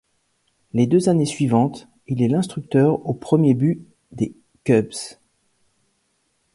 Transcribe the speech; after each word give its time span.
Les 0.73 0.87
deux 0.87 1.09
années 1.09 1.27
suivantes, 1.27 1.87
il 2.07 2.23
est 2.23 2.27
l'instructeur 2.27 3.07
au 3.07 3.13
premier 3.13 3.53
but 3.53 3.85
des 4.11 4.33
Cubs. 4.63 4.91